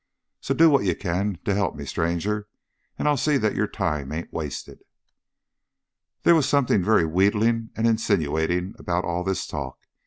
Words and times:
So 0.39 0.55
do 0.55 0.71
what 0.71 0.83
you 0.85 0.95
can 0.95 1.37
to 1.45 1.53
help 1.53 1.75
me, 1.75 1.85
stranger, 1.85 2.47
and 2.97 3.07
I'll 3.07 3.15
see 3.17 3.37
that 3.37 3.53
your 3.53 3.67
time 3.67 4.11
ain't 4.11 4.33
wasted." 4.33 4.79
There 6.23 6.33
was 6.33 6.49
something 6.49 6.83
very 6.83 7.05
wheedling 7.05 7.69
and 7.75 7.85
insinuating 7.85 8.73
about 8.79 9.05
all 9.05 9.23
this 9.23 9.45
talk. 9.45 9.77